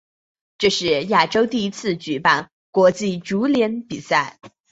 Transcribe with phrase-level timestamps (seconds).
[0.57, 4.39] 这是亚洲第一次举办国际足联比赛。